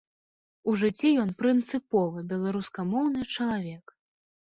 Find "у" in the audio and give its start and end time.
0.71-0.73